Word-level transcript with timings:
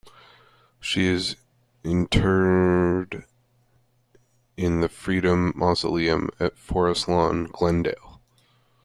She 0.79 1.05
is 1.05 1.35
interred 1.83 3.27
in 4.57 4.81
the 4.81 4.89
Freedom 4.89 5.53
Mausoleum, 5.55 6.31
at 6.39 6.57
Forest 6.57 7.07
Lawn 7.07 7.43
Glendale. 7.51 8.19